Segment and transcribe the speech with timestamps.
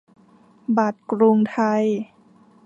[0.77, 1.83] บัตรกรุงไทย